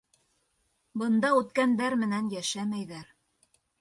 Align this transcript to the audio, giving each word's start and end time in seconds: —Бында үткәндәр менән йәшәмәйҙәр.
—Бында 1.01 1.31
үткәндәр 1.41 1.99
менән 2.05 2.33
йәшәмәйҙәр. 2.39 3.13